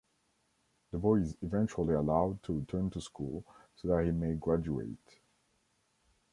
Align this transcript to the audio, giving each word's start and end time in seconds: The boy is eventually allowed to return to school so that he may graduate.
The 0.89 0.97
boy 0.97 1.17
is 1.17 1.37
eventually 1.43 1.93
allowed 1.93 2.41
to 2.41 2.57
return 2.59 2.89
to 2.89 2.99
school 3.01 3.45
so 3.75 3.87
that 3.89 4.03
he 4.05 4.09
may 4.09 4.33
graduate. 4.33 5.19